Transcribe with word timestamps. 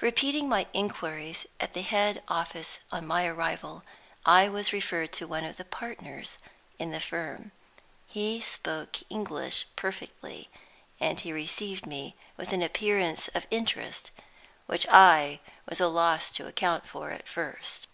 Repeating 0.00 0.48
my 0.48 0.66
inquiries 0.72 1.46
at 1.60 1.72
the 1.72 1.82
head 1.82 2.20
office 2.26 2.80
on 2.90 3.06
my 3.06 3.26
arrival, 3.28 3.84
I 4.26 4.48
was 4.48 4.72
referred 4.72 5.12
to 5.12 5.28
one 5.28 5.44
of 5.44 5.56
the 5.56 5.64
partners 5.64 6.36
in 6.80 6.90
the 6.90 6.98
firm. 6.98 7.52
He 8.08 8.40
spoke 8.40 8.96
English 9.08 9.66
perfectly; 9.76 10.48
and 10.98 11.20
he 11.20 11.32
received 11.32 11.86
me 11.86 12.16
with 12.36 12.52
an 12.52 12.60
appearance 12.60 13.28
of 13.36 13.46
interest 13.52 14.10
which 14.66 14.84
I 14.88 15.38
was 15.68 15.80
at 15.80 15.84
a 15.84 15.86
loss 15.86 16.32
to 16.32 16.48
account 16.48 16.84
for 16.84 17.12
at 17.12 17.28
first. 17.28 17.86